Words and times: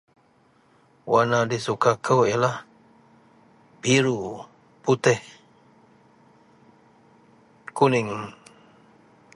Warna 1.11 1.37
disuka 1.51 1.89
kou 2.05 2.21
yalah 2.29 2.57
biru, 3.81 4.17
putih 4.83 5.19
kuning. 7.77 8.11